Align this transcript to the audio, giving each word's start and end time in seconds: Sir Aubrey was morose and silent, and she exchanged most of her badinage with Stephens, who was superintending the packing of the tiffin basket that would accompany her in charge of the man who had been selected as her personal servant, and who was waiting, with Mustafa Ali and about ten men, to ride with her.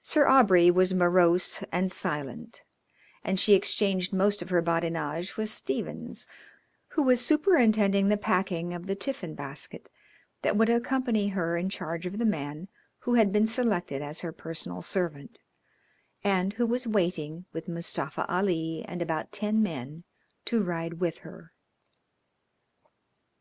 Sir 0.00 0.28
Aubrey 0.28 0.70
was 0.70 0.94
morose 0.94 1.60
and 1.72 1.90
silent, 1.90 2.62
and 3.24 3.36
she 3.36 3.52
exchanged 3.54 4.12
most 4.12 4.40
of 4.40 4.50
her 4.50 4.62
badinage 4.62 5.36
with 5.36 5.48
Stephens, 5.48 6.24
who 6.90 7.02
was 7.02 7.20
superintending 7.20 8.06
the 8.08 8.16
packing 8.16 8.72
of 8.72 8.86
the 8.86 8.94
tiffin 8.94 9.34
basket 9.34 9.90
that 10.42 10.56
would 10.56 10.68
accompany 10.70 11.30
her 11.30 11.56
in 11.56 11.68
charge 11.68 12.06
of 12.06 12.18
the 12.18 12.24
man 12.24 12.68
who 13.00 13.14
had 13.14 13.32
been 13.32 13.48
selected 13.48 14.02
as 14.02 14.20
her 14.20 14.30
personal 14.30 14.82
servant, 14.82 15.42
and 16.22 16.52
who 16.52 16.64
was 16.64 16.86
waiting, 16.86 17.46
with 17.52 17.66
Mustafa 17.66 18.24
Ali 18.32 18.84
and 18.86 19.02
about 19.02 19.32
ten 19.32 19.64
men, 19.64 20.04
to 20.44 20.62
ride 20.62 21.00
with 21.00 21.18
her. 21.26 21.50